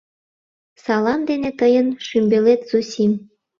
[0.83, 3.13] Салам дене тыйын шӱмбелет Зосим.